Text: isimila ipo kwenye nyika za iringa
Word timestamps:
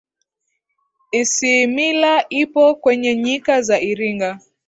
isimila 1.21 2.13
ipo 2.31 2.75
kwenye 2.75 3.15
nyika 3.15 3.61
za 3.61 3.79
iringa 3.81 4.39